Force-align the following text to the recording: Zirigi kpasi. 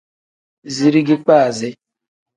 Zirigi 0.75 1.17
kpasi. 1.23 1.69